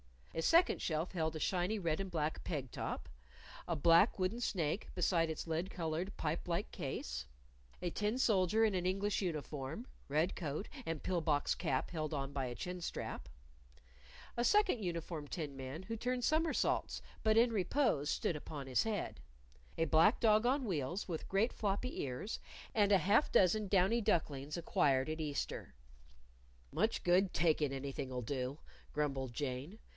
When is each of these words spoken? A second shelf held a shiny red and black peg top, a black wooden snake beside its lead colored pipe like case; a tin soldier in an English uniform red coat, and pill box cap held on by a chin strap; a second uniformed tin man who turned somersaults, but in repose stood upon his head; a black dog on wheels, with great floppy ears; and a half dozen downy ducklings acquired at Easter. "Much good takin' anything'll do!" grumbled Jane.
A 0.33 0.41
second 0.41 0.81
shelf 0.81 1.11
held 1.11 1.35
a 1.35 1.39
shiny 1.39 1.77
red 1.77 1.99
and 1.99 2.09
black 2.09 2.43
peg 2.43 2.71
top, 2.71 3.07
a 3.67 3.75
black 3.75 4.17
wooden 4.17 4.39
snake 4.39 4.87
beside 4.95 5.29
its 5.29 5.45
lead 5.45 5.69
colored 5.69 6.15
pipe 6.17 6.47
like 6.47 6.71
case; 6.71 7.27
a 7.81 7.91
tin 7.91 8.17
soldier 8.17 8.63
in 8.65 8.73
an 8.73 8.85
English 8.85 9.21
uniform 9.21 9.85
red 10.07 10.35
coat, 10.35 10.69
and 10.87 11.03
pill 11.03 11.21
box 11.21 11.53
cap 11.53 11.91
held 11.91 12.13
on 12.13 12.31
by 12.31 12.45
a 12.45 12.55
chin 12.55 12.79
strap; 12.81 13.27
a 14.37 14.45
second 14.45 14.81
uniformed 14.81 15.29
tin 15.31 15.55
man 15.55 15.83
who 15.83 15.97
turned 15.97 16.23
somersaults, 16.23 17.01
but 17.23 17.37
in 17.37 17.51
repose 17.51 18.09
stood 18.09 18.37
upon 18.37 18.65
his 18.67 18.83
head; 18.83 19.19
a 19.77 19.85
black 19.85 20.19
dog 20.19 20.45
on 20.45 20.63
wheels, 20.65 21.07
with 21.09 21.27
great 21.29 21.53
floppy 21.53 22.01
ears; 22.01 22.39
and 22.73 22.91
a 22.93 22.97
half 22.99 23.31
dozen 23.31 23.67
downy 23.67 23.99
ducklings 23.99 24.57
acquired 24.57 25.09
at 25.09 25.21
Easter. 25.21 25.75
"Much 26.71 27.03
good 27.03 27.33
takin' 27.33 27.73
anything'll 27.73 28.21
do!" 28.23 28.57
grumbled 28.93 29.33
Jane. 29.33 29.77